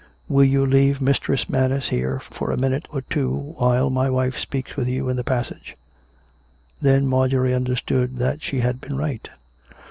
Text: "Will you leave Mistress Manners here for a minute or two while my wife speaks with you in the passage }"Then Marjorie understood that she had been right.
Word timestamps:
"Will 0.27 0.43
you 0.45 0.65
leave 0.65 0.99
Mistress 0.99 1.47
Manners 1.47 1.89
here 1.89 2.19
for 2.31 2.49
a 2.49 2.57
minute 2.57 2.87
or 2.91 3.01
two 3.01 3.53
while 3.59 3.91
my 3.91 4.09
wife 4.09 4.35
speaks 4.35 4.75
with 4.75 4.87
you 4.87 5.09
in 5.09 5.15
the 5.15 5.23
passage 5.23 5.75
}"Then 6.81 7.05
Marjorie 7.05 7.53
understood 7.53 8.17
that 8.17 8.41
she 8.41 8.61
had 8.61 8.81
been 8.81 8.97
right. 8.97 9.29